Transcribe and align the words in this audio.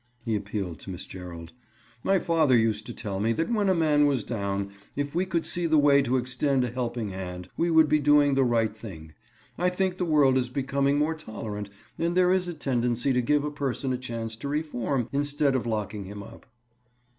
He 0.25 0.35
appealed 0.35 0.79
to 0.79 0.89
Miss 0.89 1.05
Gerald. 1.05 1.51
"My 2.03 2.17
father 2.17 2.57
used 2.57 2.87
to 2.87 2.93
tell 2.95 3.19
me 3.19 3.33
that 3.33 3.51
when 3.53 3.69
a 3.69 3.75
man 3.75 4.07
was 4.07 4.23
down, 4.23 4.71
if 4.95 5.13
we 5.13 5.27
could 5.27 5.45
see 5.45 5.67
the 5.67 5.77
way 5.77 6.01
to 6.01 6.17
extend 6.17 6.63
a 6.63 6.71
helping 6.71 7.09
hand, 7.09 7.49
we 7.55 7.69
would 7.69 7.87
be 7.87 7.99
doing 7.99 8.33
the 8.33 8.43
right 8.43 8.75
thing. 8.75 9.13
I 9.59 9.69
think 9.69 9.97
the 9.99 10.05
world 10.05 10.39
is 10.39 10.49
becoming 10.49 10.97
more 10.97 11.13
tolerant 11.13 11.69
and 11.99 12.17
there 12.17 12.31
is 12.33 12.47
a 12.47 12.55
tendency 12.55 13.13
to 13.13 13.21
give 13.21 13.43
a 13.43 13.51
person 13.51 13.93
a 13.93 13.97
chance 13.99 14.35
to 14.37 14.47
reform, 14.47 15.07
instead 15.11 15.53
of 15.53 15.67
locking 15.67 16.05
him 16.05 16.23
up." 16.23 16.47